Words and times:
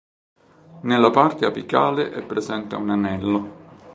Nella 0.81 1.11
parte 1.11 1.45
apicale 1.45 2.09
è 2.11 2.23
presente 2.25 2.73
un 2.73 2.89
anello. 2.89 3.51